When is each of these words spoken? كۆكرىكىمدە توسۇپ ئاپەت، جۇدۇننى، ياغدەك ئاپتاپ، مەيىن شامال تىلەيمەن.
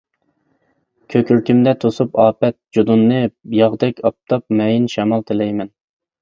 كۆكرىكىمدە 1.13 1.73
توسۇپ 1.83 2.17
ئاپەت، 2.23 2.57
جۇدۇننى، 2.77 3.19
ياغدەك 3.59 4.03
ئاپتاپ، 4.11 4.47
مەيىن 4.63 4.89
شامال 4.97 5.29
تىلەيمەن. 5.31 5.73